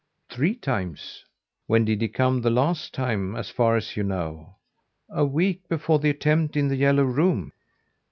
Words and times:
"Three 0.31 0.55
times." 0.55 1.23
"When 1.67 1.85
did 1.85 2.01
he 2.01 2.07
come 2.07 2.41
the 2.41 2.49
last 2.49 2.91
time, 2.91 3.35
as 3.35 3.51
far 3.51 3.75
as 3.77 3.95
you 3.95 4.01
know?" 4.01 4.55
"A 5.11 5.23
week 5.23 5.69
before 5.69 5.99
the 5.99 6.09
attempt 6.09 6.57
in 6.57 6.69
"The 6.69 6.75
Yellow 6.75 7.03
Room"." 7.03 7.51